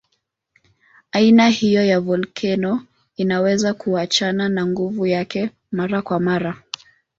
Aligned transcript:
Aina 1.11 1.47
hiyo 1.49 1.85
ya 1.85 1.99
volkeno 1.99 2.85
inaweza 3.15 3.73
kuachana 3.73 4.49
na 4.49 4.65
nguvu 4.65 5.05
yake 5.07 5.49
mara 5.71 6.01
kwa 6.01 6.19
mara. 6.19 6.63